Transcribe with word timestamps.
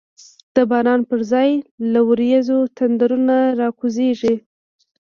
د 0.55 0.57
باران 0.69 1.01
پر 1.09 1.19
ځای 1.31 1.49
له 1.91 2.01
وریځو، 2.09 2.59
تندرونه 2.77 3.37
را 3.59 3.69
کوزیږی 3.79 4.35